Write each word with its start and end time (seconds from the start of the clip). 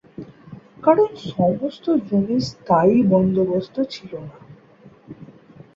কারণ 0.83 1.09
সমস্ত 1.31 1.85
জমির 2.07 2.43
স্থায়ী 2.49 2.97
বন্দোবস্ত 3.11 3.75
ছিল 3.89 4.11
না। 4.27 4.37